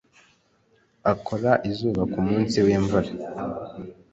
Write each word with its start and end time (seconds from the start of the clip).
akora 1.13 1.51
izuba 1.69 2.01
kumunsi 2.11 2.57
wimvura 2.65 3.09